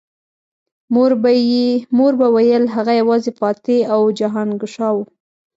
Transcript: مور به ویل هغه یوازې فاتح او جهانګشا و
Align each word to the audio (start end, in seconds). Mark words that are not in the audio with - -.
مور 1.97 2.09
به 2.19 2.27
ویل 2.35 2.63
هغه 2.75 2.93
یوازې 3.01 3.31
فاتح 3.39 3.79
او 3.93 4.01
جهانګشا 4.19 4.89
و 4.93 4.97